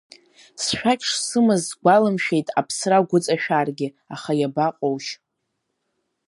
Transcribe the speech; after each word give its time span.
Сшәақь 0.63 1.05
шсымаз 1.11 1.61
сгәаламшәеит 1.69 2.47
аԥсра 2.59 2.97
агәыҵашәаргьы, 2.99 3.87
аха 4.13 4.31
иабаҟоушь… 4.35 5.11